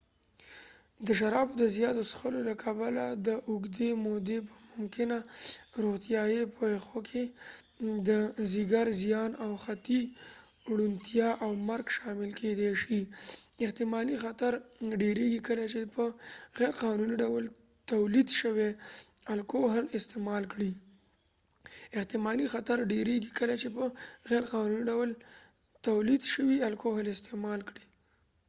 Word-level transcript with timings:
د 1.05 1.07
شرابو 1.19 1.53
د 1.61 1.63
زياتو 1.75 2.01
څښلو 2.09 2.39
له 2.49 2.55
کبله 2.63 3.03
د 3.27 3.29
اوږدې 3.49 3.89
مودې 4.03 4.37
په 4.47 4.53
ممکنه 4.75 5.17
روغتیایی 5.83 6.41
پیښو 6.57 6.97
کې 7.09 7.23
د 8.09 8.09
ځيګر 8.51 8.85
زیان 9.01 9.31
او 9.43 9.51
حتی 9.65 10.01
ړوندتیا 10.77 11.29
او 11.43 11.51
مرګ 11.69 11.85
شامل 11.97 12.29
کيدې 12.39 12.69
شي. 12.81 13.01
احتمالي 13.65 14.15
خطر 14.23 14.53
ډیريږي 15.01 15.39
کله 15.47 15.63
چې 15.71 15.81
په 15.95 16.03
غیرقانوني 16.57 17.15
ډول 17.23 17.43
تولید 17.91 18.29
شوي 18.41 18.69
الکوهل 19.33 19.85
استعمال 19.97 20.43
کړئ.احتمالي 20.51 22.45
خطر 22.53 22.77
ډیريږي 22.91 23.31
کله 23.39 23.53
چې 23.61 23.67
په 23.75 23.85
غیرقانوني 24.29 24.83
ډول 24.91 25.09
تولید 25.87 26.21
شوي 26.33 26.57
الکوهل 26.69 27.05
استعمال 27.15 27.59
کړئ 27.69 27.83